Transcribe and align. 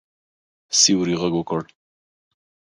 سیوري 0.79 1.15
غږ 1.21 1.33
وکړ. 1.37 1.61